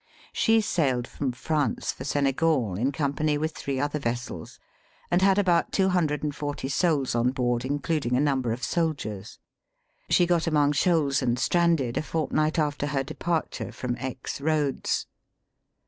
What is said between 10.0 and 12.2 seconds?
She got anion>,' shoals and stranded, a